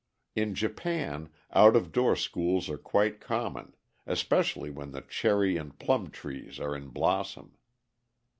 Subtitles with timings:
[0.35, 3.75] In Japan out of door schools are quite common,
[4.07, 7.55] especially when the cherry and plum trees are in blossom.